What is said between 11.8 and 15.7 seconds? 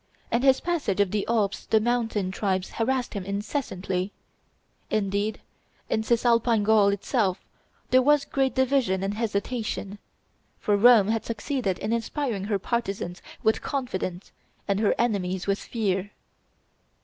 inspiring her partisans with confidence and her enemies with